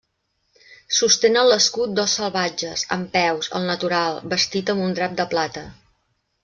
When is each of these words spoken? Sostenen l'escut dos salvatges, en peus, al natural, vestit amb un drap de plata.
Sostenen 0.99 1.49
l'escut 1.49 1.93
dos 1.99 2.17
salvatges, 2.21 2.87
en 2.97 3.07
peus, 3.19 3.53
al 3.61 3.71
natural, 3.75 4.21
vestit 4.35 4.75
amb 4.75 4.89
un 4.89 5.01
drap 5.01 5.19
de 5.23 5.33
plata. 5.35 5.71